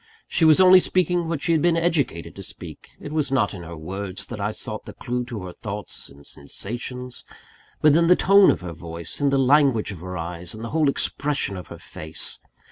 She 0.27 0.45
was 0.45 0.59
only 0.59 0.79
speaking 0.79 1.27
what 1.27 1.43
she 1.43 1.51
had 1.51 1.61
been 1.61 1.77
educated 1.77 2.35
to 2.35 2.41
speak; 2.41 2.87
it 2.99 3.11
was 3.11 3.31
not 3.31 3.53
in 3.53 3.61
her 3.61 3.77
words 3.77 4.25
that 4.25 4.39
I 4.39 4.49
sought 4.49 4.85
the 4.85 4.93
clue 4.95 5.23
to 5.25 5.43
her 5.43 5.53
thoughts 5.53 6.09
and 6.09 6.25
sensations; 6.25 7.23
but 7.81 7.95
in 7.95 8.07
the 8.07 8.15
tone 8.15 8.49
of 8.49 8.61
her 8.61 8.73
voice, 8.73 9.21
in 9.21 9.29
the 9.29 9.37
language 9.37 9.91
of 9.91 9.99
her 9.99 10.17
eyes, 10.17 10.55
in 10.55 10.63
the 10.63 10.69
whole 10.71 10.89
expression 10.89 11.55
of 11.55 11.67
her 11.67 11.77
face. 11.77 12.39